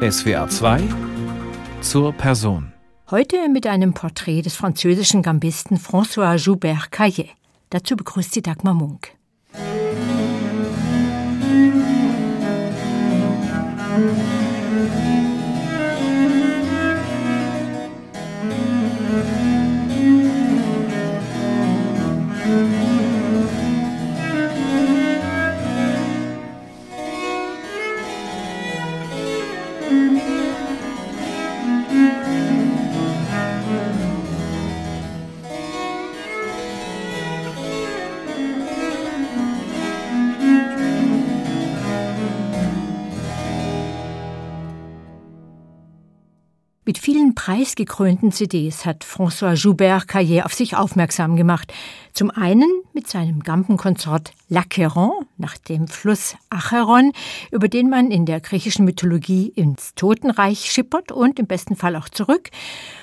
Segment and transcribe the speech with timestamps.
[0.00, 0.80] SWR 2
[1.82, 2.72] zur Person.
[3.10, 7.28] Heute mit einem Porträt des französischen Gambisten François Joubert Caillet.
[7.68, 9.12] Dazu begrüßt sie Dagmar Munk.
[47.00, 51.72] Vielen preisgekrönten CDs hat François Joubert Caillet auf sich aufmerksam gemacht.
[52.12, 57.12] Zum einen mit seinem Gampenkonsort L'Acheron nach dem Fluss Acheron,
[57.50, 62.10] über den man in der griechischen Mythologie ins Totenreich schippert und im besten Fall auch
[62.10, 62.50] zurück.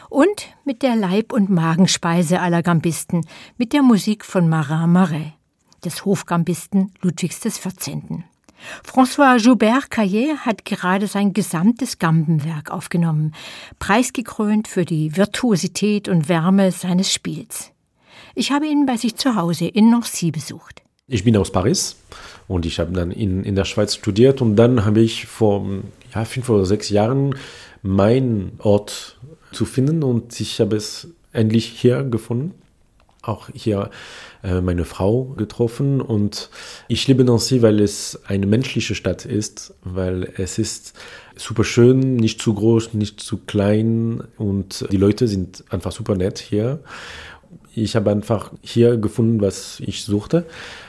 [0.10, 3.26] Und mit der Leib- und Magenspeise aller Gambisten,
[3.58, 5.34] mit der Musik von Marin Marais,
[5.84, 8.24] des Hofgambisten Ludwigs XIV.
[8.84, 13.34] François Joubert Caillet hat gerade sein gesamtes Gambenwerk aufgenommen,
[13.80, 17.72] preisgekrönt für die Virtuosität und Wärme seines Spiels.
[18.36, 20.82] Ich habe ihn bei sich zu Hause in Nancy besucht.
[21.08, 21.96] Ich bin aus Paris
[22.48, 25.66] und ich habe dann in, in der Schweiz studiert und dann habe ich vor
[26.14, 27.36] ja, fünf oder sechs Jahren
[27.82, 29.18] meinen Ort
[29.52, 32.54] zu finden und ich habe es endlich hier gefunden
[33.28, 33.90] auch hier
[34.44, 36.50] äh, meine Frau getroffen und
[36.88, 40.94] ich liebe Nancy, weil es eine menschliche Stadt ist, weil es ist
[41.36, 46.40] super schön, nicht zu groß, nicht zu klein und die Leute sind einfach super nett
[46.40, 46.80] hier.
[47.76, 50.46] Ich habe einfach hier gefunden, was ich suchte.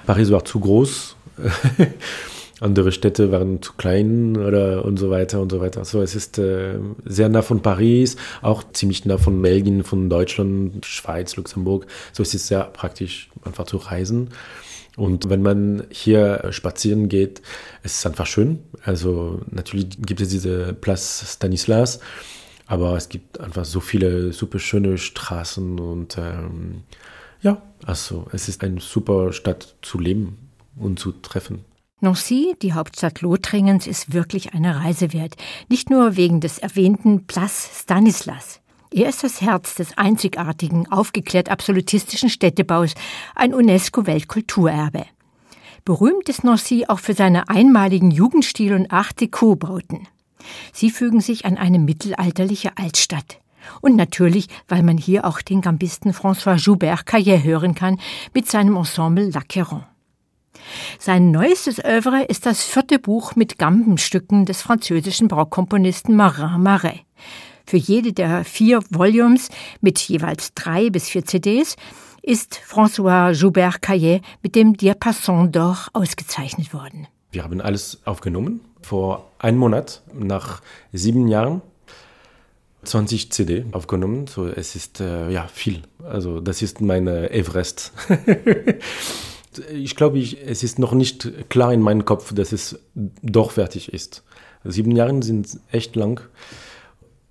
[0.06, 1.17] Paris war zu groß.
[2.61, 5.84] Andere Städte waren zu klein oder und so weiter und so weiter.
[5.84, 10.84] So, es ist äh, sehr nah von Paris, auch ziemlich nah von Belgien, von Deutschland,
[10.84, 11.86] Schweiz, Luxemburg.
[12.12, 14.30] So es ist sehr praktisch, einfach zu reisen.
[14.96, 17.41] Und wenn man hier spazieren geht,
[17.85, 18.58] es ist einfach schön.
[18.83, 22.01] Also natürlich gibt es diese Platz Stanislas,
[22.67, 26.83] aber es gibt einfach so viele super schöne Straßen und ähm,
[27.40, 31.64] ja, also es ist eine super Stadt zu leben und zu treffen.
[32.01, 35.35] Nancy, die Hauptstadt Lothringens, ist wirklich eine Reise wert.
[35.69, 38.61] Nicht nur wegen des erwähnten Place Stanislas.
[38.92, 42.95] Er ist das Herz des einzigartigen, aufgeklärt absolutistischen Städtebaus,
[43.35, 45.07] ein UNESCO-Weltkulturerbe.
[45.85, 50.07] Berühmt ist Nancy auch für seine einmaligen Jugendstil- und Art Deco-Bauten.
[50.73, 53.41] Sie fügen sich an eine mittelalterliche Altstadt.
[53.81, 57.98] Und natürlich, weil man hier auch den Gambisten François Joubert Caillet hören kann
[58.35, 59.83] mit seinem Ensemble L'Aqueron.
[60.98, 67.01] Sein neuestes Övre ist das vierte Buch mit Gambenstücken des französischen Barockkomponisten Marin Marais.
[67.67, 69.48] Für jede der vier Volumes
[69.80, 71.77] mit jeweils drei bis vier CDs
[72.23, 77.07] ist François Joubert Caillet mit dem Diapason d'Or ausgezeichnet worden.
[77.30, 81.61] Wir haben alles aufgenommen vor einem Monat, nach sieben Jahren.
[82.85, 84.27] 20 CD aufgenommen.
[84.29, 85.83] So, es ist äh, ja viel.
[86.05, 87.92] Also das ist meine Everest.
[89.73, 92.79] ich glaube, ich, es ist noch nicht klar in meinem Kopf, dass es
[93.23, 94.24] doch fertig ist.
[94.64, 96.20] Sieben Jahre sind echt lang.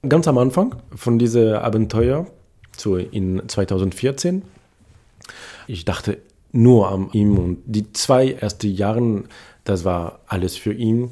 [0.07, 2.27] Ganz am Anfang von diesem Abenteuer,
[2.75, 4.43] so in 2014,
[5.67, 6.19] ich dachte
[6.51, 9.23] nur an ihm und die zwei ersten Jahre,
[9.63, 11.11] das war alles für ihn.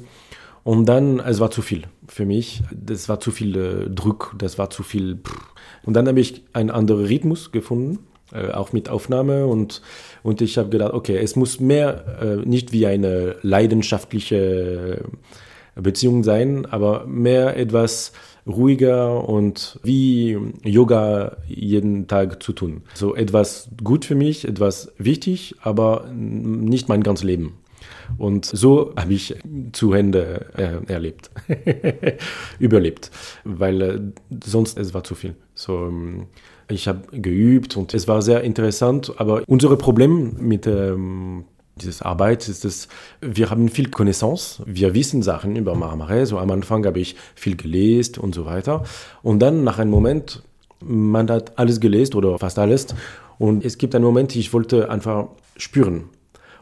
[0.64, 2.62] Und dann, es war zu viel für mich.
[2.72, 5.16] Das war zu viel äh, Druck, das war zu viel.
[5.16, 5.36] Pff.
[5.84, 8.00] Und dann habe ich einen anderen Rhythmus gefunden
[8.32, 9.82] äh, auch mit Aufnahme und,
[10.22, 15.04] und ich habe gedacht, okay, es muss mehr äh, nicht wie eine leidenschaftliche
[15.76, 18.12] Beziehung sein, aber mehr etwas
[18.46, 22.82] ruhiger und wie Yoga jeden Tag zu tun.
[22.94, 27.58] So etwas gut für mich, etwas wichtig, aber nicht mein ganzes Leben.
[28.18, 29.34] Und so habe ich
[29.72, 31.30] zu Hände äh, erlebt,
[32.58, 33.10] überlebt,
[33.44, 34.00] weil äh,
[34.44, 35.34] sonst es war zu viel.
[35.54, 36.26] So, ähm,
[36.68, 41.44] ich habe geübt und es war sehr interessant, aber unser Problem mit ähm,
[41.76, 42.88] diese Arbeit ist dass
[43.20, 46.30] wir haben viel Connaissance, wir wissen Sachen über Marmarais.
[46.30, 48.84] So am Anfang habe ich viel gelesen und so weiter.
[49.22, 50.42] Und dann nach einem Moment,
[50.80, 52.86] man hat alles gelesen oder fast alles.
[53.38, 56.04] Und es gibt einen Moment, ich wollte einfach spüren.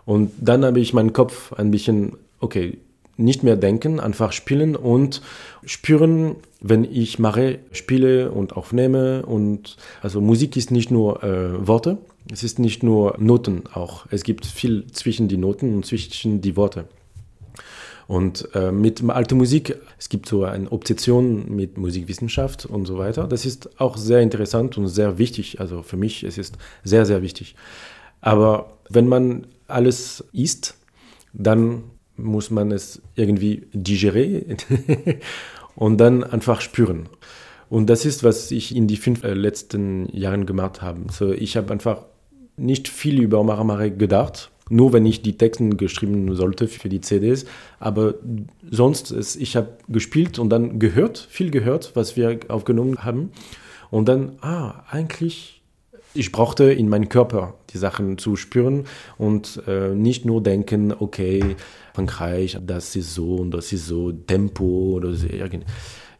[0.04, 2.78] Und dann habe ich meinen Kopf ein bisschen, okay,
[3.16, 5.22] nicht mehr denken, einfach spielen und
[5.64, 9.24] spüren, wenn ich mache, spiele und aufnehme.
[9.26, 11.98] Und also Musik ist nicht nur äh, Worte,
[12.32, 14.06] es ist nicht nur Noten auch.
[14.10, 16.86] Es gibt viel zwischen die Noten und zwischen die Worte.
[18.06, 23.26] Und äh, mit alter Musik, es gibt so eine Obsession mit Musikwissenschaft und so weiter.
[23.26, 25.60] Das ist auch sehr interessant und sehr wichtig.
[25.60, 27.54] Also für mich es ist sehr, sehr wichtig.
[28.20, 30.74] Aber wenn man alles isst,
[31.32, 31.84] dann
[32.16, 34.56] muss man es irgendwie digerieren
[35.74, 37.08] und dann einfach spüren.
[37.70, 41.12] Und das ist, was ich in die fünf äh, letzten Jahren gemacht habe.
[41.12, 42.04] So, ich habe einfach
[42.56, 47.46] nicht viel über Maramare gedacht, nur wenn ich die Texte geschrieben sollte für die CDs.
[47.80, 48.14] Aber
[48.70, 53.32] sonst, ist, ich habe gespielt und dann gehört, viel gehört, was wir aufgenommen haben.
[53.90, 55.62] Und dann, ah, eigentlich,
[56.14, 58.84] ich brauchte in meinem Körper die Sachen zu spüren
[59.18, 61.56] und äh, nicht nur denken, okay,
[61.92, 65.28] Frankreich, das ist so und das ist so, Tempo oder so,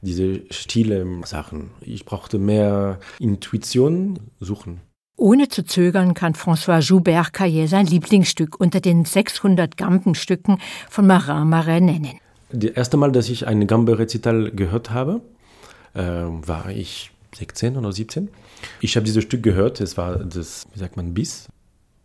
[0.02, 1.70] diese stille Sachen.
[1.80, 4.80] Ich brauchte mehr Intuition suchen.
[5.16, 10.58] Ohne zu zögern kann François Joubert Caillet sein Lieblingsstück unter den 600 Gambenstücken
[10.90, 12.18] von Marin Marais nennen.
[12.50, 15.20] Das erste Mal, dass ich ein Gambe-Rezital gehört habe,
[15.94, 18.28] äh, war ich 16 oder 17.
[18.80, 21.48] Ich habe dieses Stück gehört, es war das, wie sagt man, Bis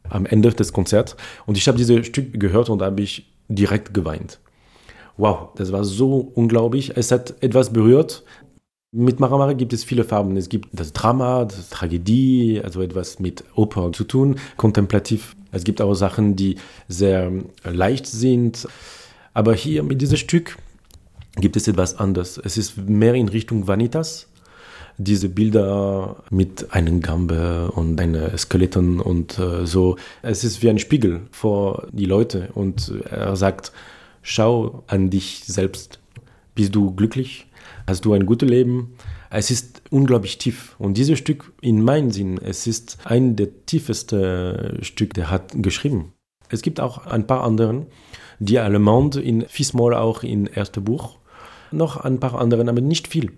[0.10, 1.16] am Ende des Konzerts.
[1.46, 4.40] Und ich habe dieses Stück gehört und habe ich direkt geweint.
[5.18, 6.96] Wow, das war so unglaublich.
[6.96, 8.24] Es hat etwas berührt,
[8.92, 10.36] mit Maramare gibt es viele Farben.
[10.36, 15.36] Es gibt das Drama, das Tragödie, also etwas mit Oper zu tun, kontemplativ.
[15.52, 16.56] Es gibt auch Sachen, die
[16.88, 17.32] sehr
[17.64, 18.68] leicht sind.
[19.34, 20.58] Aber hier mit diesem Stück
[21.36, 22.40] gibt es etwas anderes.
[22.44, 24.28] Es ist mehr in Richtung Vanitas.
[25.02, 29.96] Diese Bilder mit einem Gambe und einem Skeleton und äh, so.
[30.22, 33.72] Es ist wie ein Spiegel vor die Leute und er sagt,
[34.22, 36.00] schau an dich selbst.
[36.54, 37.48] Bist du glücklich?
[37.90, 38.96] hast du ein gutes Leben.
[39.30, 40.76] Es ist unglaublich tief.
[40.80, 46.14] Und dieses Stück, in meinem Sinn, es ist ein der tiefsten Stück, der hat geschrieben.
[46.50, 47.88] Es gibt auch ein paar anderen,
[48.40, 51.18] die Allemande in Fismol auch in erste Buch.
[51.72, 53.34] Noch ein paar anderen, aber nicht viel.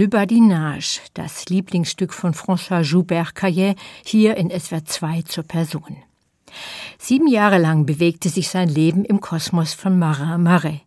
[0.00, 5.94] Le Badinage, das Lieblingsstück von François Joubert Caillet, hier in SWR 2 zur Person.
[6.98, 10.80] Sieben Jahre lang bewegte sich sein Leben im Kosmos von Marin Marais.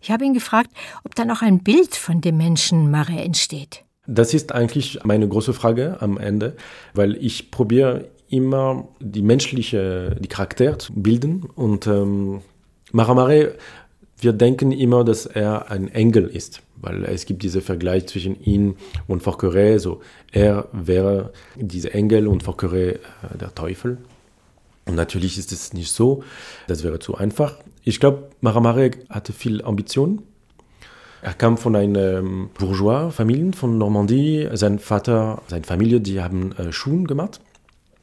[0.00, 0.70] Ich habe ihn gefragt,
[1.04, 3.84] ob dann auch ein Bild von dem Menschen Marais entsteht.
[4.08, 6.56] Das ist eigentlich meine große Frage am Ende,
[6.92, 12.40] weil ich probiere immer die menschliche, die Charakter zu bilden und ähm,
[12.90, 13.48] Marin Marais,
[14.18, 18.76] wir denken immer, dass er ein Engel ist, weil es gibt diesen Vergleich zwischen ihm
[19.06, 20.00] und Forqueray, so
[20.32, 22.98] er wäre dieser Engel und Forqueray äh,
[23.38, 23.98] der Teufel.
[24.86, 26.22] Und natürlich ist es nicht so,
[26.68, 27.56] das wäre zu einfach.
[27.82, 30.22] Ich glaube, Maramare hatte viel Ambition.
[31.22, 34.48] Er kam von einer ähm, Bourgeois-Familie von Normandie.
[34.52, 37.40] Sein Vater, seine Familie, die haben äh, Schuhen gemacht.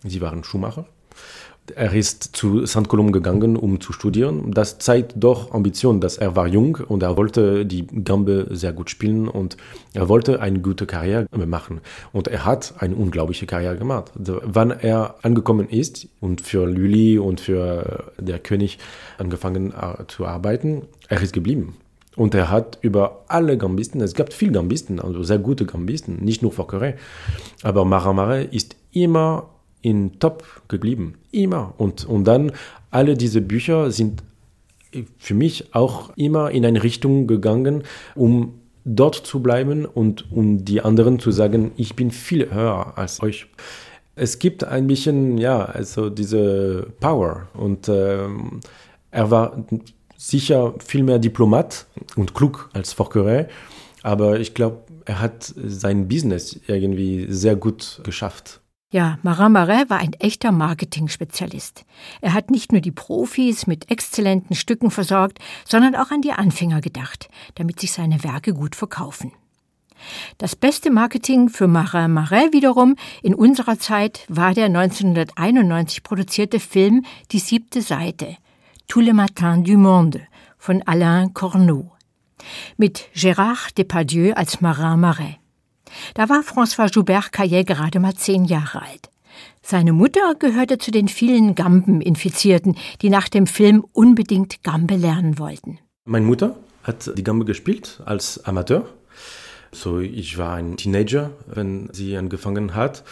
[0.04, 0.86] Sie waren Schuhmacher.
[1.76, 2.90] Er ist zu St.
[2.90, 4.52] Colombe gegangen, um zu studieren.
[4.52, 8.90] Das zeigt doch Ambition, dass er war jung und er wollte die Gambe sehr gut
[8.90, 9.56] spielen und
[9.94, 11.80] er wollte eine gute Karriere machen.
[12.12, 14.12] Und er hat eine unglaubliche Karriere gemacht.
[14.16, 18.78] Wann er angekommen ist und für Lully und für der König
[19.18, 21.78] angefangen äh, zu arbeiten, er ist geblieben.
[22.16, 26.42] Und er hat über alle Gambisten, es gab viele Gambisten, also sehr gute Gambisten, nicht
[26.42, 26.96] nur Fouqueray,
[27.64, 29.50] aber Maramare ist immer
[29.84, 31.16] in Top geblieben.
[31.32, 31.76] Immer.
[31.78, 32.52] Und, und dann
[32.90, 34.24] alle diese Bücher sind
[35.18, 37.84] für mich auch immer in eine Richtung gegangen,
[38.16, 43.22] um dort zu bleiben und um die anderen zu sagen, ich bin viel höher als
[43.22, 43.48] euch.
[44.16, 48.60] Es gibt ein bisschen, ja, also diese Power und ähm,
[49.10, 49.66] er war
[50.18, 53.48] sicher viel mehr Diplomat und klug als Forqueray,
[54.04, 58.62] aber ich glaube, er hat sein Business irgendwie sehr gut geschafft.
[58.94, 61.84] Ja, Marin Marais war ein echter Marketing-Spezialist.
[62.22, 66.80] Er hat nicht nur die Profis mit exzellenten Stücken versorgt, sondern auch an die Anfänger
[66.80, 69.32] gedacht, damit sich seine Werke gut verkaufen.
[70.38, 77.04] Das beste Marketing für Marin Marais wiederum in unserer Zeit war der 1991 produzierte Film
[77.32, 78.38] Die siebte Seite,
[78.88, 80.22] Tous les matins du monde
[80.60, 81.94] von Alain Corneau.
[82.78, 85.43] Mit Gérard Depardieu als Marin Marais.
[86.14, 89.10] Da war François Joubert Caillet gerade mal zehn Jahre alt.
[89.62, 95.80] Seine Mutter gehörte zu den vielen Gamben-Infizierten, die nach dem Film unbedingt Gambe lernen wollten.
[96.06, 98.86] Meine Mutter hat die Gambe gespielt als Amateur.
[99.72, 103.04] So, ich war ein Teenager, wenn sie angefangen hat.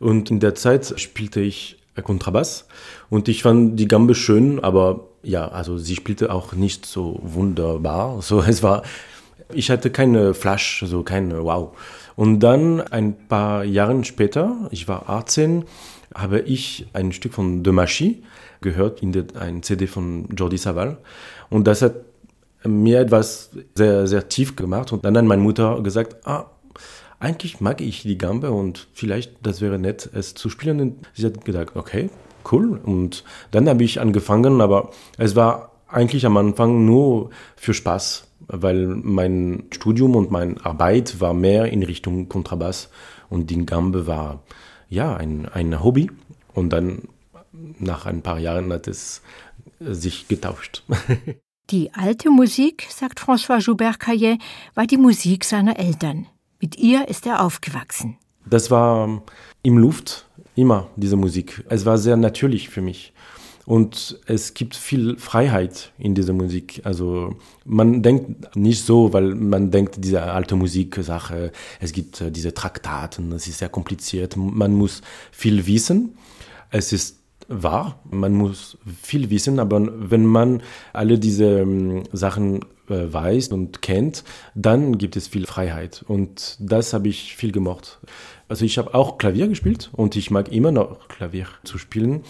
[0.00, 2.66] Und in der Zeit spielte ich Kontrabass.
[3.10, 8.22] Und ich fand die Gambe schön, aber ja, also sie spielte auch nicht so wunderbar.
[8.22, 8.82] So, es war,
[9.52, 11.76] ich hatte keine Flash, so keine Wow.
[12.16, 15.64] Und dann ein paar Jahre später, ich war 18,
[16.14, 18.22] habe ich ein Stück von De Machy
[18.60, 20.98] gehört in der, ein CD von Jordi Saval.
[21.50, 21.94] Und das hat
[22.64, 24.92] mir etwas sehr, sehr tief gemacht.
[24.92, 26.46] Und dann hat meine Mutter gesagt, ah,
[27.18, 30.80] eigentlich mag ich die Gambe und vielleicht das wäre nett, es zu spielen.
[30.80, 32.10] Und sie hat gesagt, okay,
[32.50, 32.80] cool.
[32.82, 38.86] Und dann habe ich angefangen, aber es war eigentlich am Anfang nur für Spaß weil
[38.86, 42.90] mein Studium und meine Arbeit war mehr in Richtung Kontrabass
[43.28, 44.42] und die Gambe war
[44.88, 46.10] ja ein, ein Hobby
[46.54, 47.08] und dann
[47.78, 49.22] nach ein paar Jahren hat es
[49.80, 50.84] sich getauscht.
[51.70, 54.38] Die alte Musik, sagt François Joubert Caillet,
[54.74, 56.26] war die Musik seiner Eltern.
[56.60, 58.18] Mit ihr ist er aufgewachsen.
[58.44, 59.22] Das war
[59.62, 61.64] im Luft immer diese Musik.
[61.68, 63.12] Es war sehr natürlich für mich.
[63.64, 66.80] Und es gibt viel Freiheit in dieser Musik.
[66.84, 72.54] Also man denkt nicht so, weil man denkt, diese alte Musiksache, es gibt äh, diese
[72.54, 76.16] Traktaten, es ist sehr kompliziert, man muss viel wissen.
[76.70, 83.12] Es ist wahr, man muss viel wissen, aber wenn man alle diese ähm, Sachen äh,
[83.12, 86.04] weiß und kennt, dann gibt es viel Freiheit.
[86.08, 88.00] Und das habe ich viel gemocht.
[88.48, 92.22] Also ich habe auch Klavier gespielt und ich mag immer noch Klavier zu spielen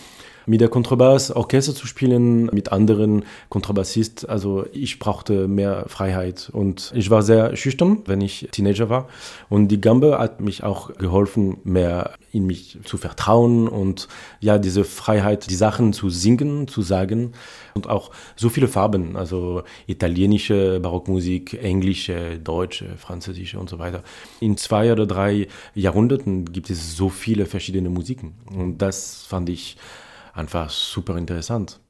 [0.46, 4.28] mit der Kontrabass Orchester zu spielen, mit anderen Kontrabassisten.
[4.28, 9.08] Also ich brauchte mehr Freiheit und ich war sehr schüchtern, wenn ich Teenager war.
[9.48, 14.08] Und die Gambe hat mich auch geholfen, mehr in mich zu vertrauen und
[14.40, 17.32] ja, diese Freiheit, die Sachen zu singen, zu sagen
[17.74, 24.02] und auch so viele Farben, also italienische Barockmusik, englische, deutsche, französische und so weiter.
[24.40, 29.76] In zwei oder drei Jahrhunderten gibt es so viele verschiedene Musiken und das fand ich
[30.32, 31.80] einfach super interessant.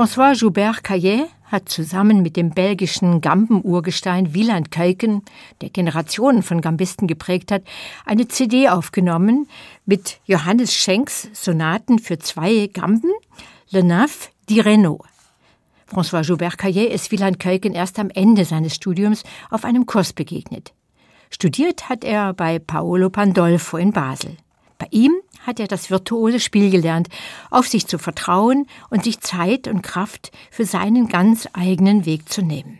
[0.00, 5.20] François Joubert Caillet hat zusammen mit dem belgischen Gambenurgestein Wieland Keuken,
[5.60, 7.64] der Generationen von Gambisten geprägt hat,
[8.06, 9.46] eine CD aufgenommen
[9.84, 13.10] mit Johannes Schenks Sonaten für zwei Gamben,
[13.68, 15.04] Le Neuf di Renault.
[15.86, 20.72] François Joubert Caillet ist Wieland Keuken erst am Ende seines Studiums auf einem Kurs begegnet.
[21.30, 24.38] Studiert hat er bei Paolo Pandolfo in Basel.
[24.78, 25.12] Bei ihm
[25.46, 27.08] hat er das virtuose Spiel gelernt,
[27.50, 32.42] auf sich zu vertrauen und sich Zeit und Kraft für seinen ganz eigenen Weg zu
[32.42, 32.78] nehmen.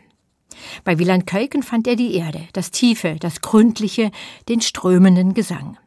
[0.84, 4.10] Bei Wieland Keuken fand er die Erde, das Tiefe, das Gründliche,
[4.48, 5.78] den strömenden Gesang.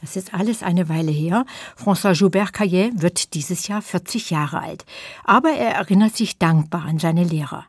[0.00, 1.46] Das ist alles eine Weile her.
[1.82, 4.84] François Joubert Caillet wird dieses Jahr 40 Jahre alt.
[5.24, 7.64] Aber er erinnert sich dankbar an seine Lehrer.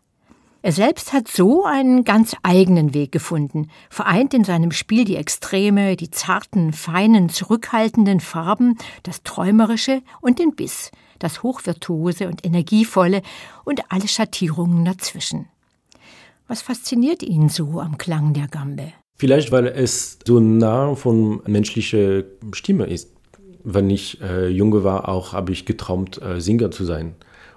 [0.65, 5.95] Er selbst hat so einen ganz eigenen Weg gefunden, vereint in seinem Spiel die Extreme,
[5.95, 13.21] die zarten, feinen, zurückhaltenden Farben, das Träumerische und den Biss, das Hochvirtuose und Energievolle
[13.63, 15.49] und alle Schattierungen dazwischen.
[16.47, 18.91] Was fasziniert ihn so am Klang der Gambe?
[19.17, 22.23] Vielleicht, weil es so nah von menschlicher
[22.54, 23.12] Stimme ist.
[23.63, 27.13] Wenn ich äh, junge war, auch habe ich geträumt, äh, Singer zu sein.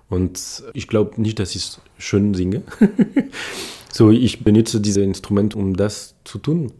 [0.09, 2.62] Und ich glaube nicht, dass ich schön singe.
[3.92, 6.73] so, ich benutze dieses Instrument, um das zu tun.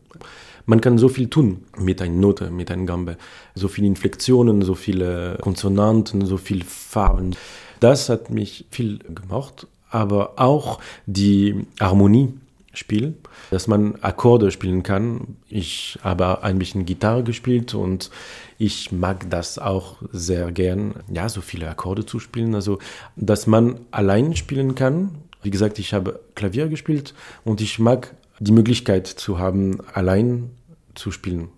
[0.67, 3.17] Man kann so viel tun mit einer Note, mit einer Gambe.
[3.55, 7.37] So viele Inflektionen, so viele Konsonanten, so viele Farben.
[7.81, 12.35] Das hat mich viel gemacht, aber auch die Harmonie
[12.75, 13.14] Spiel,
[13.51, 15.37] dass man Akkorde spielen kann.
[15.49, 18.11] Ich habe ein bisschen Gitarre gespielt und
[18.59, 22.55] ich mag das auch sehr gern, ja, so viele Akkorde zu spielen.
[22.55, 22.81] Also,
[23.16, 25.11] dass man allein spielen kann.
[25.42, 30.51] Wie gesagt, ich habe Klavier gespielt und ich mag die Möglichkeit zu haben, allein
[30.97, 31.49] zu spielen.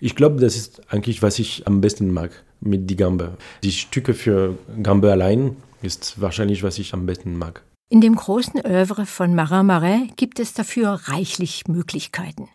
[0.00, 3.36] Ich glaube, das ist eigentlich, was ich am besten mag mit die Gambe.
[3.62, 7.62] Die Stücke für Gambe allein ist wahrscheinlich, was ich am besten mag.
[7.90, 12.48] In dem großen Övre von Marin Marais gibt es dafür reichlich Möglichkeiten.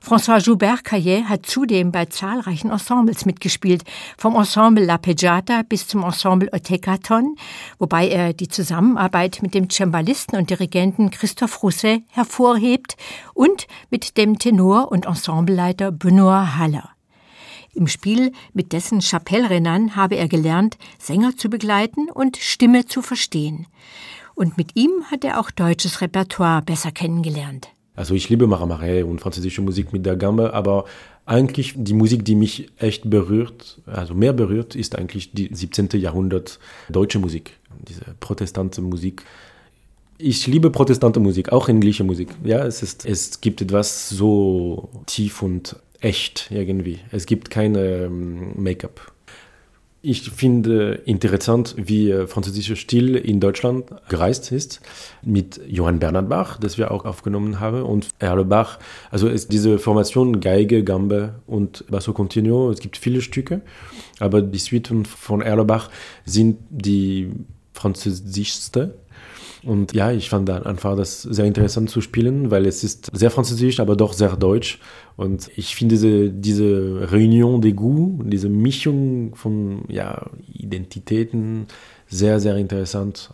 [0.00, 3.84] François Joubert Caillet hat zudem bei zahlreichen Ensembles mitgespielt,
[4.18, 7.36] vom Ensemble La Peggiata bis zum Ensemble Otekaton,
[7.78, 12.96] wobei er die Zusammenarbeit mit dem Cembalisten und Dirigenten Christophe Rousset hervorhebt
[13.34, 16.90] und mit dem Tenor- und Ensembleleiter Benoit Haller.
[17.74, 23.00] Im Spiel mit dessen Chapelle Renan habe er gelernt, Sänger zu begleiten und Stimme zu
[23.00, 23.66] verstehen
[24.34, 27.68] und mit ihm hat er auch deutsches Repertoire besser kennengelernt.
[27.94, 30.86] Also ich liebe Maramarais und französische Musik mit der Gambe, aber
[31.26, 35.88] eigentlich die Musik, die mich echt berührt, also mehr berührt, ist eigentlich die 17.
[36.00, 37.52] Jahrhundert deutsche Musik,
[37.86, 39.24] diese protestante Musik.
[40.18, 42.28] Ich liebe protestante Musik, auch englische Musik.
[42.44, 46.98] Ja, es ist, es gibt etwas so tief und echt irgendwie.
[47.10, 49.11] Es gibt keine ähm, Make-up.
[50.04, 54.80] Ich finde interessant, wie äh, französischer Stil in Deutschland gereist ist,
[55.22, 58.80] mit Johann Bernhard Bach, das wir auch aufgenommen haben, und Erle Bach.
[59.12, 63.60] Also ist diese Formation Geige, Gambe und Basso Continuo, es gibt viele Stücke,
[64.18, 65.88] aber die Suiten von Erle Bach
[66.24, 67.30] sind die
[67.72, 68.94] französischste
[69.64, 73.78] und ja, ich fand einfach das sehr interessant zu spielen, weil es ist sehr französisch,
[73.78, 74.80] aber doch sehr deutsch.
[75.16, 81.66] Und ich finde diese, diese Réunion des Goûts, diese Mischung von ja, Identitäten
[82.08, 83.30] sehr, sehr interessant.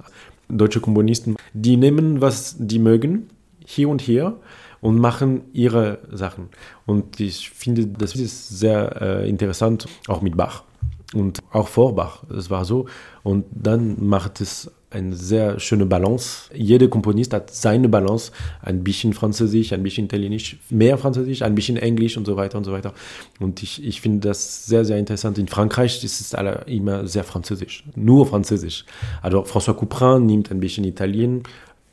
[0.49, 3.29] Deutsche Komponisten, die nehmen, was die mögen,
[3.65, 4.39] hier und hier,
[4.81, 6.49] und machen ihre Sachen.
[6.85, 10.65] Und ich finde, das ist sehr äh, interessant, auch mit Bach
[11.15, 12.23] und auch vor Bach.
[12.31, 12.87] Es war so.
[13.23, 16.51] Und dann macht es eine sehr schöne Balance.
[16.55, 21.77] Jeder Komponist hat seine Balance, ein bisschen Französisch, ein bisschen Italienisch, mehr Französisch, ein bisschen
[21.77, 22.95] Englisch und so weiter und so weiter.
[23.39, 25.39] Und ich, ich finde das sehr, sehr interessant.
[25.39, 28.85] In Frankreich ist es alle immer sehr französisch, nur französisch.
[29.21, 31.43] Also François Couperin nimmt ein bisschen Italien,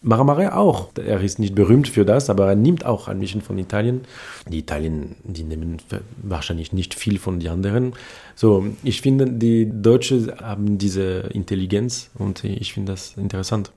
[0.06, 0.90] Marmare auch.
[1.04, 4.02] Er ist nicht berühmt für das, aber er nimmt auch ein bisschen von Italien.
[4.48, 5.78] Die Italien, die nehmen
[6.22, 7.94] wahrscheinlich nicht viel von den anderen.
[8.36, 13.72] So, ich finde, die Deutschen haben diese Intelligenz und ich finde das interessant.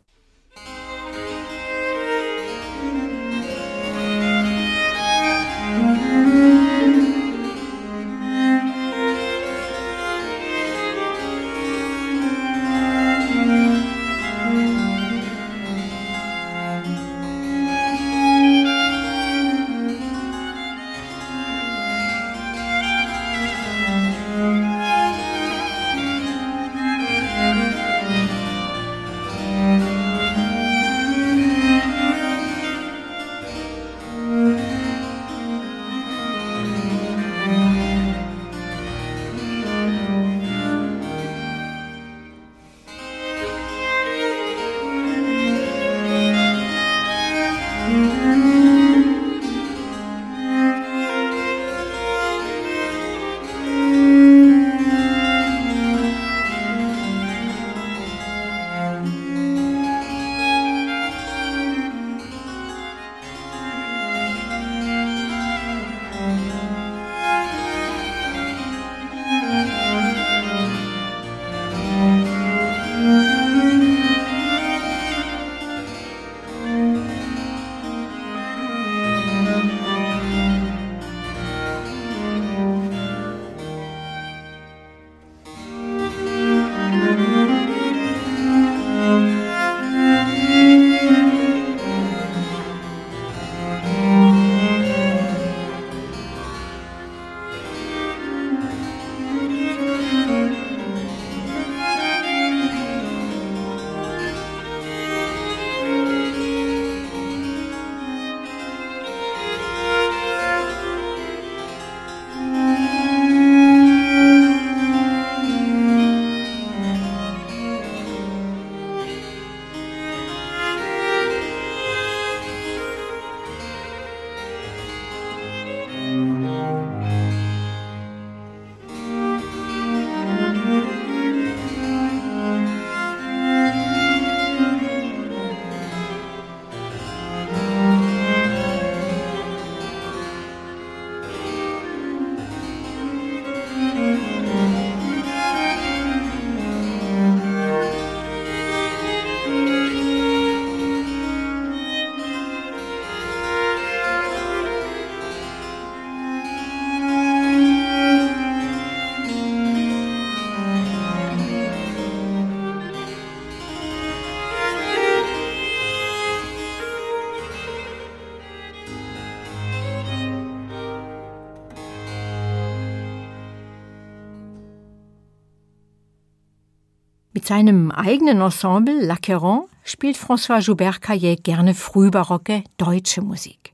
[177.49, 183.73] Seinem eigenen Ensemble L'Acqueron spielt François Joubert Caillet gerne frühbarocke deutsche Musik.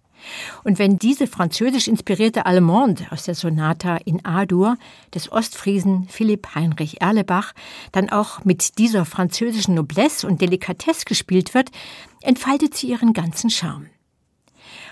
[0.62, 4.76] Und wenn diese französisch inspirierte Allemande aus der Sonata in A-Dur
[5.12, 7.52] des Ostfriesen Philipp Heinrich Erlebach
[7.90, 11.70] dann auch mit dieser französischen Noblesse und Delikatesse gespielt wird,
[12.22, 13.90] entfaltet sie ihren ganzen Charme.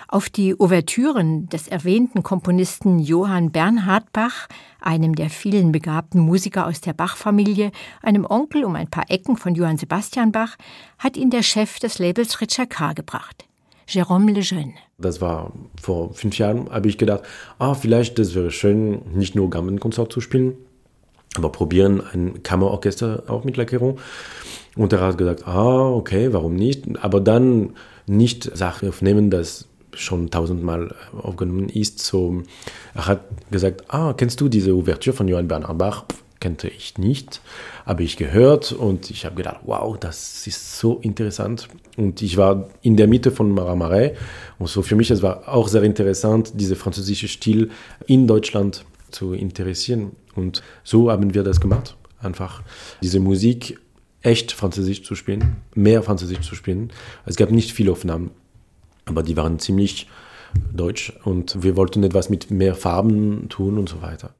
[0.07, 4.47] Auf die Ouvertüren des erwähnten Komponisten Johann Bernhard Bach,
[4.81, 9.55] einem der vielen begabten Musiker aus der Bach-Familie, einem Onkel um ein paar Ecken von
[9.55, 10.55] Johann Sebastian Bach,
[10.99, 12.93] hat ihn der Chef des Labels Richard K.
[12.93, 13.45] gebracht.
[13.87, 14.73] Jérôme Lejeune.
[14.97, 17.23] Das war vor fünf Jahren, habe ich gedacht,
[17.59, 20.53] ah, vielleicht das wäre schön, nicht nur Gammenkonzert zu spielen,
[21.35, 23.97] aber probieren ein Kammerorchester auch mit Lacqueron.
[24.75, 27.03] Und er hat gesagt, ah, okay, warum nicht?
[27.03, 27.75] Aber dann
[28.07, 31.99] nicht Sachen aufnehmen, das schon tausendmal aufgenommen ist.
[31.99, 32.43] So,
[32.93, 36.05] er hat gesagt, ah, kennst du diese Ouvertüre von Johann Bernhard Bach?
[36.43, 37.39] kannte ich nicht,
[37.85, 41.69] habe ich gehört und ich habe gedacht, wow, das ist so interessant.
[41.95, 44.11] Und ich war in der Mitte von Marais
[44.59, 47.71] und so für mich, es war auch sehr interessant, diese französische Stil
[48.07, 50.11] in Deutschland zu interessieren.
[50.35, 51.95] Und so haben wir das gemacht.
[52.19, 52.61] Einfach
[53.01, 53.79] diese Musik
[54.21, 56.91] echt französisch zu spielen, mehr französisch zu spielen.
[57.25, 58.31] Es gab nicht viele Aufnahmen,
[59.05, 60.07] aber die waren ziemlich
[60.73, 64.35] deutsch und wir wollten etwas mit mehr Farben tun und so weiter.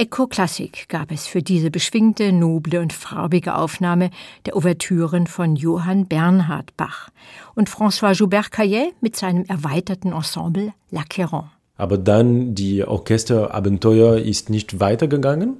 [0.00, 4.08] Ein Echo-Klassik gab es für diese beschwingte, noble und farbige Aufnahme
[4.46, 7.10] der Ouvertüren von Johann Bernhard Bach
[7.54, 11.50] und François Joubert Caillet mit seinem erweiterten Ensemble L'Acqueron.
[11.76, 15.58] Aber dann die Orchesterabenteuer ist nicht weitergegangen,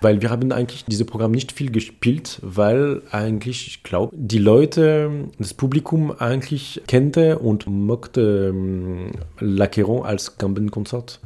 [0.00, 5.28] weil wir haben eigentlich dieses Programm nicht viel gespielt, weil eigentlich, ich glaube, die Leute,
[5.38, 11.20] das Publikum eigentlich kannte und mochte ähm, L'Acqueron als Gambenkonzert.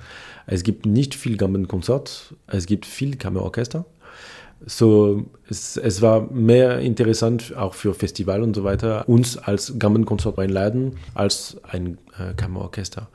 [0.52, 3.84] Es gibt nicht viel Gambenkonzert, es gibt viel Kammerorchester.
[4.66, 10.40] So, es, es war mehr interessant, auch für Festival und so weiter, uns als Gambenkonzert
[10.40, 13.08] einladen, als ein äh, Kammerorchester.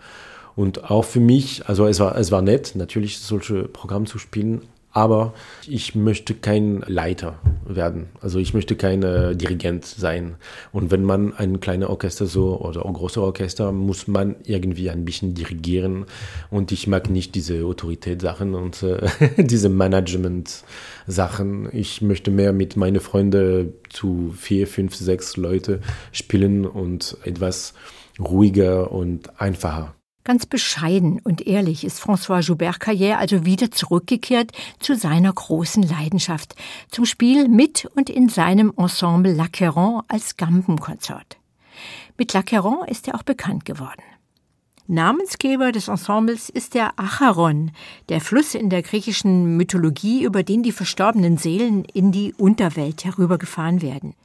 [0.55, 4.61] Und auch für mich, also es war, es war nett, natürlich solche Programme zu spielen,
[4.95, 5.33] aber
[5.67, 8.07] ich möchte kein Leiter werden.
[8.21, 10.35] Also ich möchte kein äh, Dirigent sein.
[10.71, 15.03] Und wenn man ein kleines Orchester so oder ein großes Orchester, muss man irgendwie ein
[15.03, 16.05] bisschen dirigieren.
[16.49, 21.67] Und ich mag nicht diese Autoritätssachen und äh, diese Management-Sachen.
[21.73, 25.81] Ich möchte mehr mit meinen Freunden zu vier, fünf, sechs Leute
[26.13, 27.73] spielen und etwas
[28.17, 29.94] ruhiger und einfacher.
[30.25, 36.55] Ganz bescheiden und ehrlich ist François Joubert Caillet also wieder zurückgekehrt zu seiner großen Leidenschaft,
[36.89, 41.37] zum Spiel mit und in seinem Ensemble L'Acqueron als Gambenkonzert.
[42.17, 44.01] Mit L'Acqueron ist er auch bekannt geworden.
[44.87, 47.71] Namensgeber des Ensembles ist der Acheron,
[48.09, 53.83] der Fluss in der griechischen Mythologie, über den die verstorbenen Seelen in die Unterwelt herübergefahren
[53.83, 54.15] werden.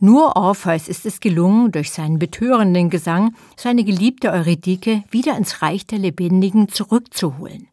[0.00, 5.86] Nur Orpheus ist es gelungen, durch seinen betörenden Gesang seine geliebte Eurydike wieder ins Reich
[5.86, 7.68] der Lebendigen zurückzuholen.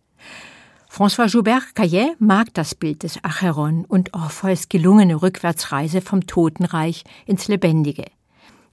[0.89, 7.49] François Joubert Caillet mag das Bild des Acheron und Orpheus gelungene Rückwärtsreise vom Totenreich ins
[7.49, 8.05] Lebendige.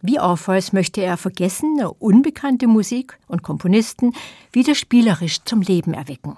[0.03, 4.13] Wie Orpheus möchte er vergessene, unbekannte Musik und Komponisten
[4.53, 6.37] wieder spielerisch zum Leben erwecken.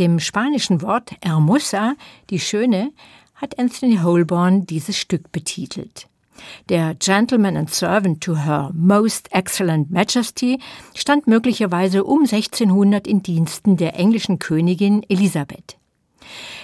[0.00, 1.94] Dem spanischen Wort Hermosa,
[2.30, 2.90] die Schöne,
[3.34, 6.08] hat Anthony Holborn dieses Stück betitelt.
[6.70, 10.58] Der Gentleman and Servant to Her Most Excellent Majesty
[10.94, 15.76] stand möglicherweise um 1600 in Diensten der englischen Königin Elisabeth.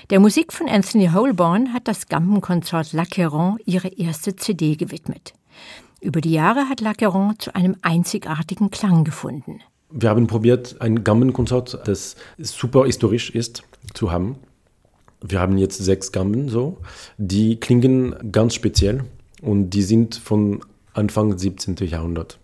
[0.09, 5.35] Der Musik von Anthony Holborn hat das Gampenkonsort Lacqueron ihre erste CD gewidmet.
[6.01, 9.61] Über die Jahre hat Lacqueron zu einem einzigartigen Klang gefunden.
[9.91, 13.63] Wir haben probiert, ein Gambenkonsort, das super historisch ist,
[13.95, 14.37] zu haben.
[15.21, 16.79] Wir haben jetzt sechs Gamben so.
[17.19, 19.05] Die klingen ganz speziell
[19.43, 20.61] und die sind von
[20.93, 21.77] Anfang 17.
[21.87, 22.39] Jahrhundert.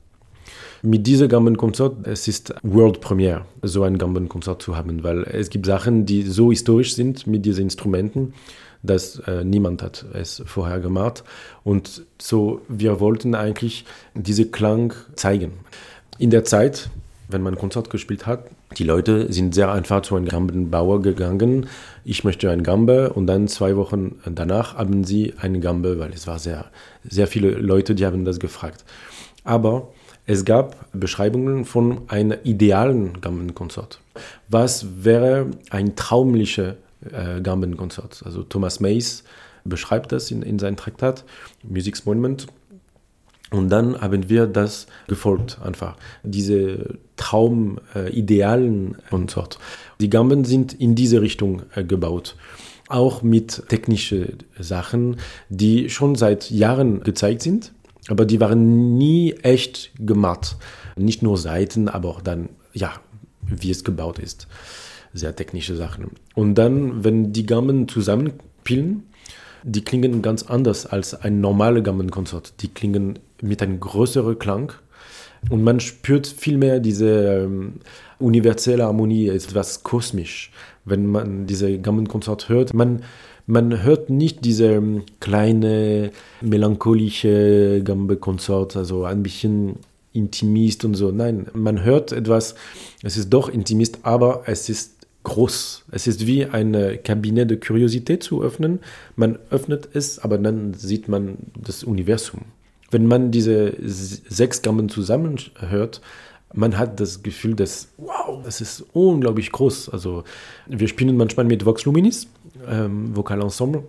[0.83, 5.67] Mit diesem Gambenkonzert, es ist World Premiere, so ein Gambenkonzert zu haben, weil es gibt
[5.67, 8.35] Sachen, die so historisch sind mit diesen Instrumenten,
[8.83, 11.23] dass äh, niemand hat es vorher gemacht.
[11.63, 13.85] Und so, wir wollten eigentlich
[14.15, 15.53] diese Klang zeigen.
[16.19, 16.91] In der Zeit,
[17.33, 21.67] wenn man ein Konzert gespielt hat, die Leute sind sehr einfach zu einem Gambenbauer gegangen.
[22.05, 26.27] Ich möchte ein Gambe und dann zwei Wochen danach haben sie eine Gambe, weil es
[26.27, 26.67] war sehr,
[27.05, 28.85] sehr viele Leute, die haben das gefragt.
[29.45, 29.89] Aber
[30.27, 34.01] es gab Beschreibungen von einem idealen Gambenkonzert.
[34.49, 36.77] Was wäre ein traumlicher
[37.11, 38.23] äh, Gambenkonzert?
[38.25, 39.25] Also Thomas Mays
[39.65, 41.25] beschreibt das in, in seinem Traktat
[41.63, 42.47] Music's Monument
[43.53, 45.97] und dann haben wir das gefolgt, einfach.
[46.23, 49.61] Diese Traum, äh, idealen Konzert.
[50.01, 52.35] Die Gamben sind in diese Richtung äh, gebaut.
[52.89, 55.19] Auch mit technischen Sachen,
[55.49, 57.73] die schon seit Jahren gezeigt sind,
[58.09, 60.57] aber die waren nie echt gemacht.
[60.97, 62.93] Nicht nur Seiten, aber auch dann, ja,
[63.43, 64.49] wie es gebaut ist.
[65.15, 66.11] Sehr technische Sachen.
[66.35, 69.05] Und dann, wenn die Gamben zusammenspielen,
[69.63, 72.55] die klingen ganz anders als ein normales Gammenkonzert.
[72.63, 74.73] Die klingen mit einem größeren Klang
[75.51, 77.75] und man spürt viel mehr diese ähm,
[78.19, 80.51] universelle Harmonie, etwas kosmisch,
[80.85, 82.75] wenn man diese Gammenkonzert hört.
[82.75, 83.03] Man,
[83.47, 89.77] man hört nicht diese ähm, kleine, melancholische Gambe-Konzert, also ein bisschen
[90.13, 91.11] intimist und so.
[91.11, 92.55] Nein, man hört etwas,
[93.03, 95.85] es ist doch intimist, aber es ist groß.
[95.91, 98.81] Es ist wie eine Kabine der Kuriosität zu öffnen.
[99.17, 102.41] Man öffnet es, aber dann sieht man das Universum.
[102.93, 106.01] Wenn man diese sechs Gammen zusammenhört,
[106.55, 109.89] man hat das Gefühl, dass, wow, das ist unglaublich groß.
[109.89, 110.25] Also
[110.67, 112.29] wir spielen manchmal mit Vox Luminis,
[112.69, 113.83] ähm, Vokalensemble.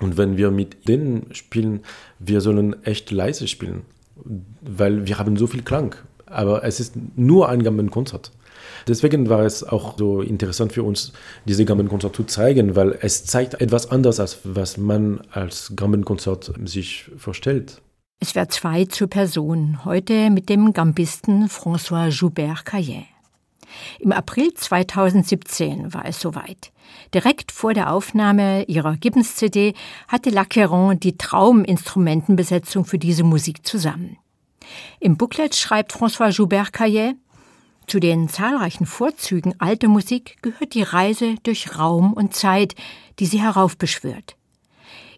[0.00, 1.80] Und wenn wir mit denen spielen,
[2.18, 3.82] wir sollen echt leise spielen,
[4.62, 5.94] weil wir haben so viel Klang.
[6.26, 8.32] Aber es ist nur ein Gammenkonzert.
[8.88, 11.12] Deswegen war es auch so interessant für uns,
[11.44, 17.10] diese Gambenkonzert zu zeigen, weil es zeigt etwas anderes, als was man als Gambenkonzert sich
[17.16, 17.80] vorstellt.
[18.22, 23.08] Es wird zwei zur Person, heute mit dem Gambisten François Joubert Caillet.
[23.98, 26.70] Im April 2017 war es soweit.
[27.12, 29.74] Direkt vor der Aufnahme ihrer Gibbons-CD
[30.06, 34.18] hatte Lacqueron die Trauminstrumentenbesetzung für diese Musik zusammen.
[35.00, 37.16] Im Booklet schreibt François Joubert Caillet,
[37.88, 42.76] zu den zahlreichen Vorzügen alter Musik gehört die Reise durch Raum und Zeit,
[43.18, 44.36] die sie heraufbeschwört.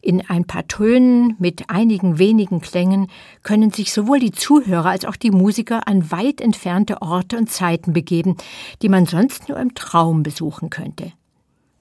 [0.04, 3.06] In ein paar Tönen mit einigen wenigen Klängen
[3.42, 7.94] können sich sowohl die Zuhörer als auch die Musiker an weit entfernte Orte und Zeiten
[7.94, 8.36] begeben,
[8.82, 11.14] die man sonst nur im Traum besuchen könnte.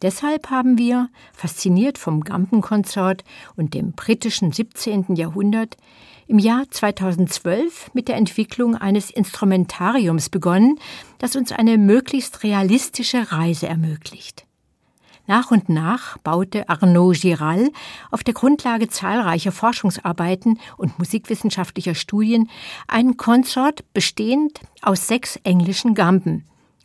[0.02, 3.26] Deshalb haben wir, fasziniert vom Gampenkonsort
[3.58, 5.16] und dem britischen 17.
[5.16, 5.76] Jahrhundert,
[6.26, 10.80] im Jahr 2012 mit der Entwicklung eines Instrumentariums begonnen,
[11.18, 14.46] das uns eine möglichst realistische Reise ermöglicht.
[15.26, 17.70] Nach und nach baute Arnaud Giral
[18.12, 22.50] auf der Grundlage zahlreicher Forschungsarbeiten und musikwissenschaftlicher Studien
[22.90, 26.44] einen Konsort bestehend aus sechs englischen Gamben.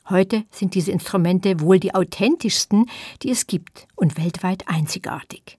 [0.09, 2.87] Heute sind diese Instrumente wohl die authentischsten,
[3.23, 5.59] die es gibt und weltweit einzigartig.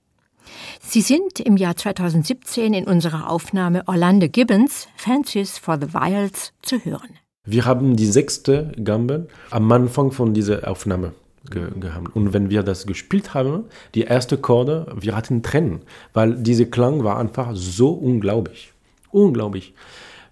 [0.82, 6.84] Sie sind im Jahr 2017 in unserer Aufnahme Orlando Gibbons Fancies for the Wilds zu
[6.84, 7.20] hören.
[7.46, 11.14] Wir haben die sechste Gambe am Anfang von dieser Aufnahme
[11.50, 12.16] ge gehabt.
[12.16, 13.66] Und wenn wir das gespielt haben,
[13.96, 15.82] die erste Chorde, wir hatten Tränen,
[16.14, 18.74] weil dieser Klang war einfach so unglaublich.
[19.12, 19.74] Unglaublich.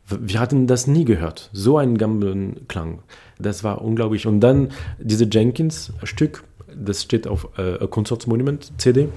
[0.10, 2.99] Wir hatten das nie gehört, so ein Gambenklang.
[3.39, 4.26] Das war unglaublich.
[4.26, 6.43] Und dann dieses Jenkins-Stück,
[6.76, 9.10] das steht auf äh, Konzertmonument CD.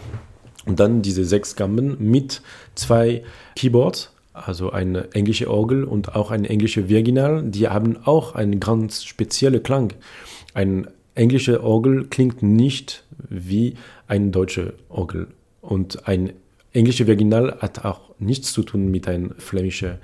[0.67, 2.43] Und dann diese sechs Gamben mit
[2.75, 3.23] zwei
[3.57, 9.05] Keyboards, also eine englische Orgel und auch eine englische Virginal, die haben auch einen ganz
[9.05, 9.93] speziellen Klang.
[10.55, 10.89] Ein
[11.21, 13.75] englische Orgel klingt nicht wie
[14.09, 15.29] eine deutsche Orgel.
[15.61, 16.33] Und ein
[16.73, 19.99] englische Virginal hat auch nichts zu tun mit einem flämischen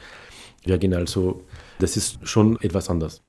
[0.64, 1.08] Virginal.
[1.08, 1.42] So,
[1.78, 3.22] das ist schon etwas anders.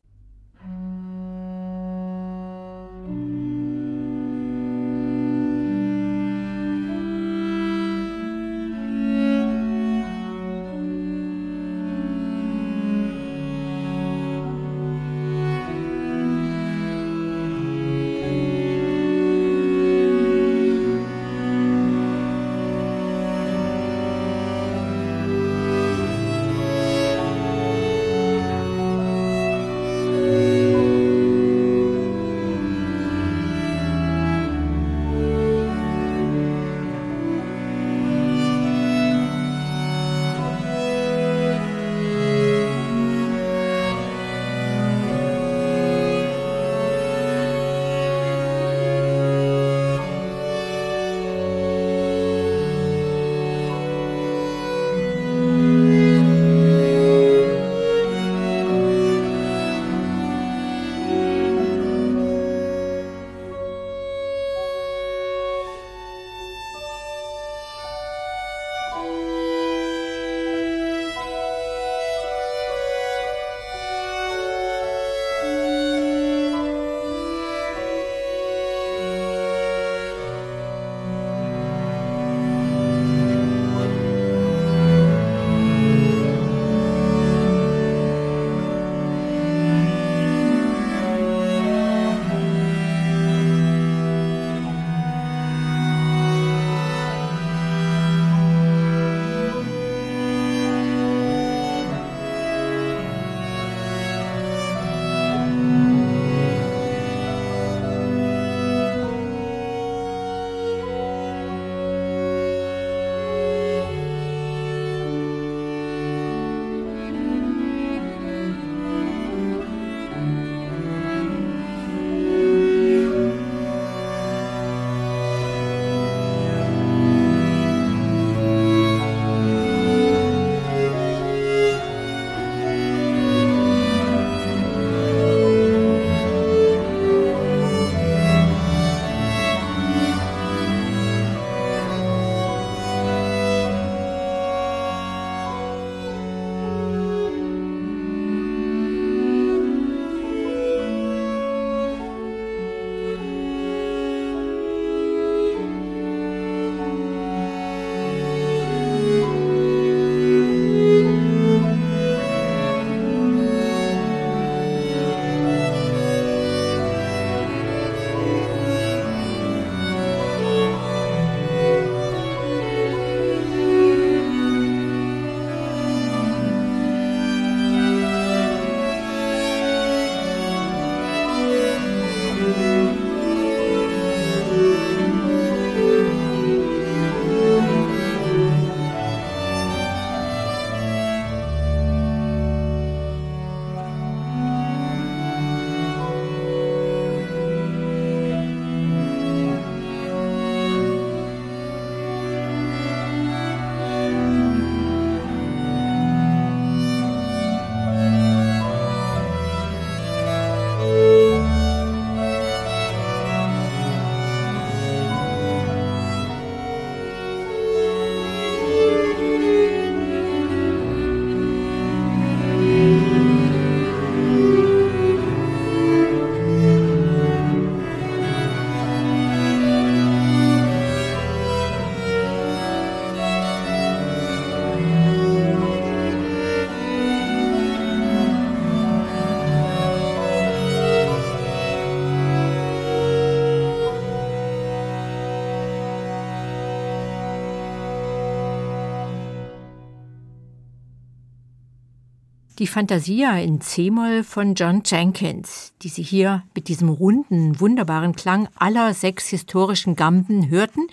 [252.59, 258.49] Die Fantasia in C-Moll von John Jenkins, die Sie hier mit diesem runden, wunderbaren Klang
[258.55, 260.87] aller sechs historischen Gamben hörten,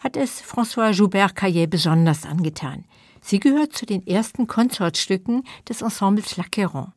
[0.00, 2.84] hat es François Joubert Caillet besonders angetan.
[3.20, 6.88] Sie gehört zu den ersten Konzertstücken des Ensembles L'Acqueron.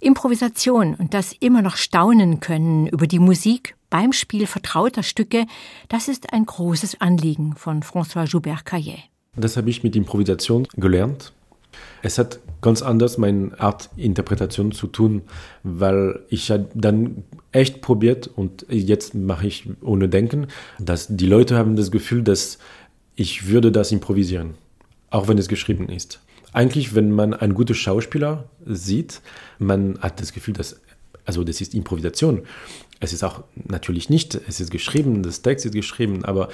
[0.00, 5.46] Improvisation und das immer noch staunen können über die Musik beim Spiel vertrauter Stücke,
[5.88, 9.04] das ist ein großes Anliegen von François Joubert Caillet.
[9.34, 11.32] Das habe ich mit Improvisation gelernt.
[12.02, 15.22] Es hat ganz anders meine Art Interpretation zu tun,
[15.62, 20.48] weil ich dann echt probiert und jetzt mache ich ohne Denken,
[20.78, 22.58] dass die Leute haben das Gefühl, dass
[23.16, 24.54] ich würde das improvisieren,
[25.10, 26.20] auch wenn es geschrieben ist.
[26.52, 29.20] Eigentlich, wenn man einen guten Schauspieler sieht,
[29.58, 30.80] man hat das Gefühl, dass
[31.24, 32.42] also das ist Improvisation.
[32.98, 36.48] Es ist auch natürlich nicht, es ist geschrieben, das Text ist geschrieben, aber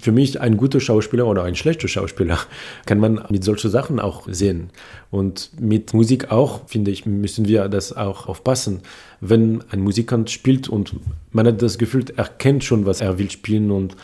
[0.00, 2.38] für mich ein guter Schauspieler oder ein schlechter Schauspieler
[2.86, 4.70] kann man mit solchen Sachen auch sehen.
[5.10, 8.80] Und mit Musik auch, finde ich, müssen wir das auch aufpassen.
[9.20, 10.94] Wenn ein Musikant spielt und
[11.32, 13.96] man hat das Gefühl, er kennt schon, was er will spielen und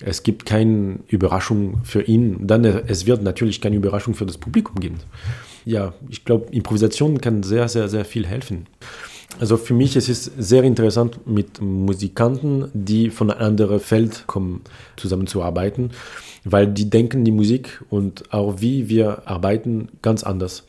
[0.00, 4.80] es gibt keine Überraschung für ihn, dann es wird natürlich keine Überraschung für das Publikum
[4.80, 4.98] geben.
[5.64, 8.66] Ja, ich glaube, Improvisation kann sehr, sehr, sehr viel helfen.
[9.40, 14.62] Also für mich ist es sehr interessant, mit Musikanten, die von einem anderen Feld kommen,
[14.96, 15.90] zusammenzuarbeiten,
[16.44, 20.64] weil die denken die Musik und auch wie wir arbeiten ganz anders.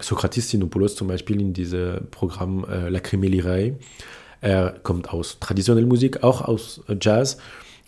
[0.00, 3.74] Sokratis Sinopoulos zum Beispiel in diesem Programm äh, La Crimelirei,
[4.40, 7.38] er kommt aus traditioneller Musik, auch aus Jazz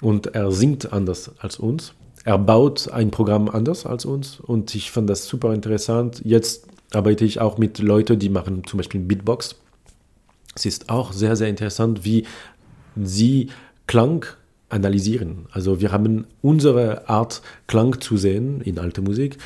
[0.03, 1.95] und er singt anders als uns.
[2.25, 6.21] Er baut ein Programm anders als uns und ich fand das super interessant.
[6.25, 9.57] Jetzt arbeite ich auch mit Leuten, die machen zum Beispiel Beatbox
[10.55, 12.27] es ist auch sehr, sehr interessant, wie
[12.97, 13.49] sie
[13.87, 14.27] Klang
[14.69, 15.47] analysieren.
[15.53, 19.39] Also wir haben unsere Art, Klang zu sehen in alte Musik,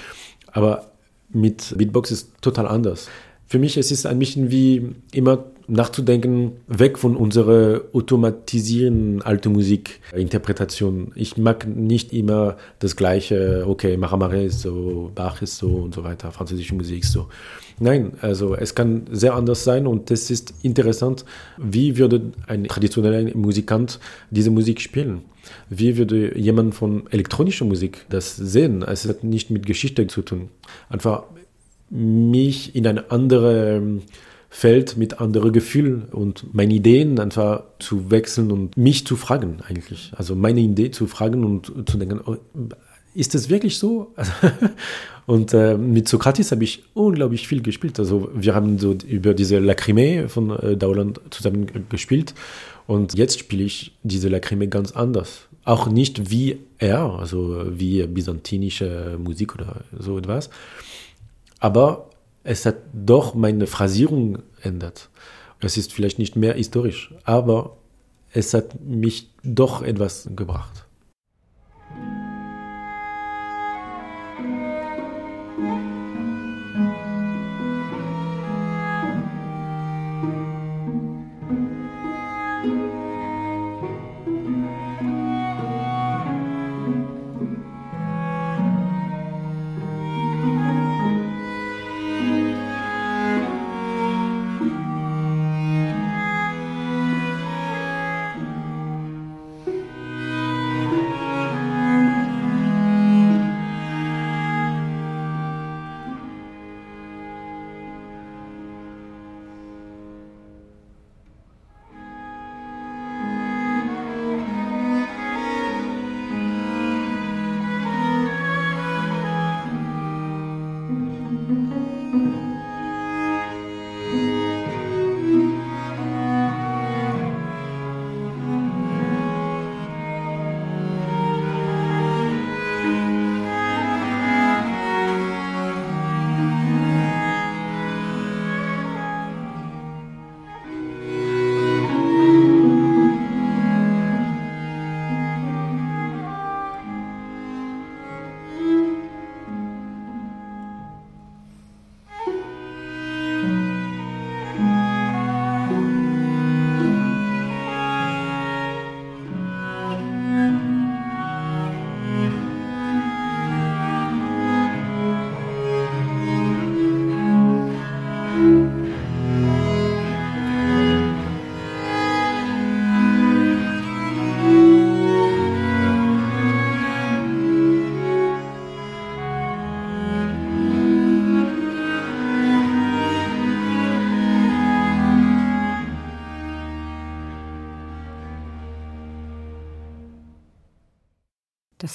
[0.52, 0.90] aber
[1.30, 3.08] mit Beatbox ist total anders.
[3.46, 11.12] Für mich ist es ein bisschen wie immer nachzudenken, weg von unserer automatisierten alte Musikinterpretation.
[11.14, 16.04] Ich mag nicht immer das Gleiche, okay, Maramare ist so, Bach ist so und so
[16.04, 17.28] weiter, französische Musik ist so.
[17.78, 21.24] Nein, also es kann sehr anders sein und es ist interessant,
[21.58, 24.00] wie würde ein traditioneller Musikant
[24.30, 25.22] diese Musik spielen?
[25.68, 28.82] Wie würde jemand von elektronischer Musik das sehen?
[28.82, 30.48] Es hat nicht mit Geschichte zu tun.
[30.88, 31.24] Einfach
[31.90, 33.82] mich in ein anderes
[34.48, 40.12] Feld mit anderen Gefühlen und meine Ideen einfach zu wechseln und mich zu fragen eigentlich.
[40.16, 42.36] Also meine Idee zu fragen und zu denken, oh,
[43.16, 44.14] ist das wirklich so?
[45.26, 47.98] und äh, mit Sokrates habe ich unglaublich viel gespielt.
[47.98, 52.34] Also wir haben so über diese Lacrimée von äh, Dauland zusammen gespielt
[52.86, 55.48] und jetzt spiele ich diese Lacrimée ganz anders.
[55.64, 60.50] Auch nicht wie er, also wie byzantinische Musik oder so etwas.
[61.58, 62.10] Aber
[62.44, 65.08] es hat doch meine Phrasierung ändert.
[65.60, 67.76] Es ist vielleicht nicht mehr historisch, aber
[68.32, 70.85] es hat mich doch etwas gebracht.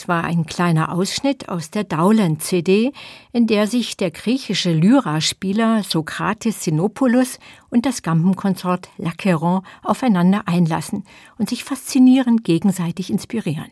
[0.08, 2.93] War ein kleiner Ausschnitt aus der Dauland-CD,
[3.32, 7.39] in der sich der griechische Lyraspieler Sokrates Sinopoulos
[7.70, 11.04] und das Gambenkonsort Lacqueron aufeinander einlassen
[11.38, 13.72] und sich faszinierend gegenseitig inspirieren.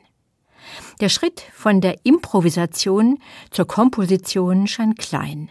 [0.99, 3.19] Der Schritt von der Improvisation
[3.51, 5.49] zur Komposition scheint klein.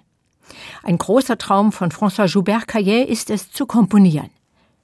[0.83, 4.31] Ein großer Traum von François Joubert-Caillet ist es, zu komponieren.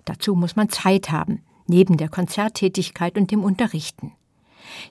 [0.05, 4.13] Dazu muss man Zeit haben, neben der Konzerttätigkeit und dem Unterrichten.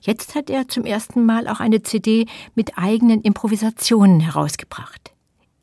[0.02, 5.12] Jetzt hat er zum ersten Mal auch eine CD mit eigenen Improvisationen herausgebracht.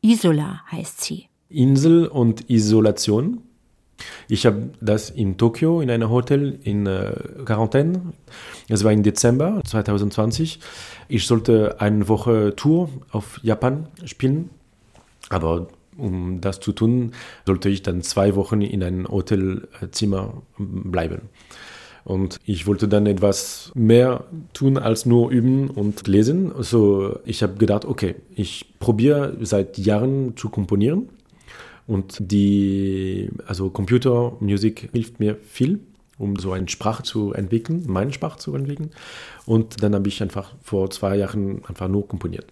[0.01, 1.27] Isola heißt sie.
[1.49, 3.41] Insel und Isolation.
[4.27, 7.13] Ich habe das in Tokio in einem Hotel in äh,
[7.45, 8.01] Quarantäne.
[8.67, 10.59] Es war im Dezember 2020.
[11.07, 14.49] Ich sollte eine Woche Tour auf Japan spielen,
[15.29, 17.11] aber um das zu tun,
[17.45, 21.29] sollte ich dann zwei Wochen in einem Hotelzimmer bleiben.
[22.03, 26.51] Und ich wollte dann etwas mehr tun als nur üben und lesen.
[26.55, 31.09] Also ich habe gedacht, okay, ich probiere seit Jahren zu komponieren.
[31.87, 35.79] Und die, also Computermusik hilft mir viel,
[36.17, 38.91] um so eine Sprache zu entwickeln, meine Sprache zu entwickeln.
[39.45, 42.45] Und dann habe ich einfach vor zwei Jahren einfach nur komponiert.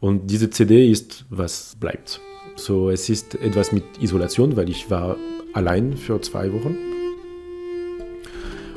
[0.00, 2.20] Und diese CD ist, was bleibt.
[2.56, 5.16] So, es ist etwas mit Isolation, weil ich war
[5.52, 6.95] allein für zwei Wochen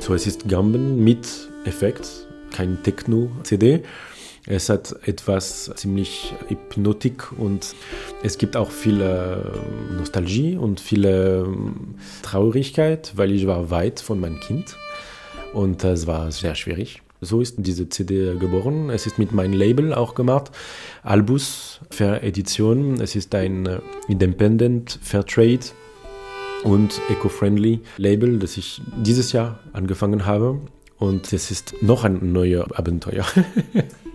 [0.00, 1.28] so, es ist Gamben mit
[1.64, 3.82] Effekt, kein Techno-CD.
[4.46, 7.74] Es hat etwas ziemlich Hypnotik und
[8.22, 9.44] es gibt auch viel
[9.96, 14.76] Nostalgie und viel ähm, Traurigkeit, weil ich war weit von meinem Kind
[15.52, 17.02] und es war sehr schwierig.
[17.20, 18.88] So ist diese CD geboren.
[18.88, 20.50] Es ist mit meinem Label auch gemacht.
[21.02, 22.98] Albus Fair Edition.
[23.00, 25.60] Es ist ein äh, Independent Fairtrade
[26.64, 30.60] und Eco-Friendly Label, das ich dieses Jahr angefangen habe.
[30.98, 33.24] Und es ist noch ein neues Abenteuer.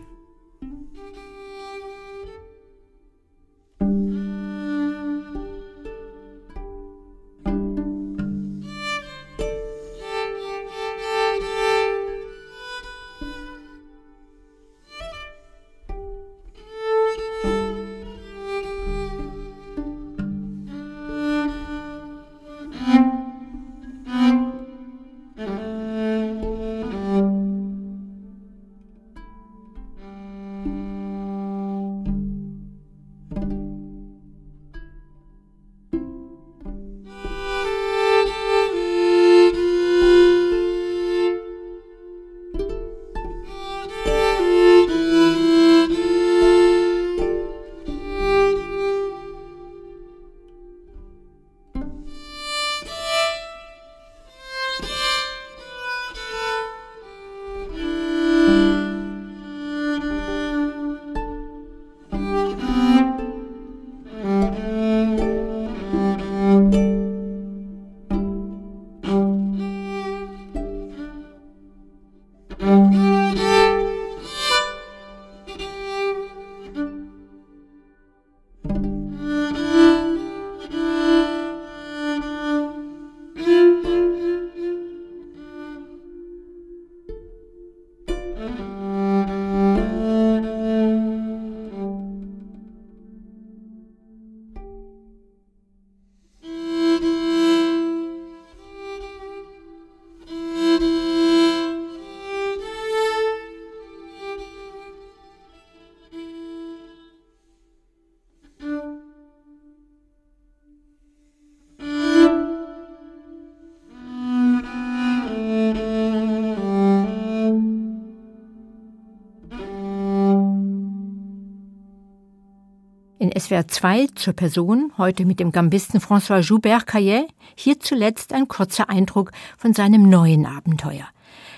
[123.45, 129.31] SWR 2 zur Person, heute mit dem Gambisten François Joubert-Caillet, hier zuletzt ein kurzer Eindruck
[129.55, 131.07] von seinem neuen Abenteuer,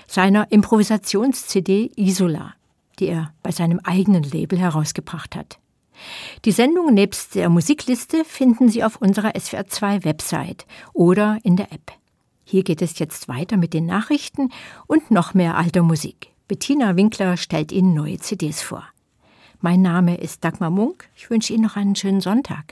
[0.06, 2.52] seiner Improvisations-CD Isola,
[2.98, 5.58] die er bei seinem eigenen Label herausgebracht hat.
[6.44, 11.72] Die Sendung nebst der Musikliste finden Sie auf unserer SWR 2 Website oder in der
[11.72, 11.92] App.
[12.44, 14.50] Hier geht es jetzt weiter mit den Nachrichten
[14.88, 16.34] und noch mehr alter Musik.
[16.48, 18.84] Bettina Winkler stellt Ihnen neue CDs vor.
[19.60, 21.08] Mein Name ist Dagmar Munk.
[21.16, 22.64] Ich wünsche Ihnen noch einen schönen Sonntag.